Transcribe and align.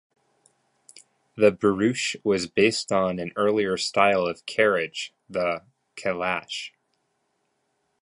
The 1.35 1.51
barouche 1.51 2.15
was 2.23 2.47
based 2.47 2.91
on 2.91 3.19
an 3.19 3.31
earlier 3.35 3.77
style 3.77 4.25
of 4.25 4.43
carriage, 4.47 5.13
the 5.29 5.61
calash. 5.95 6.73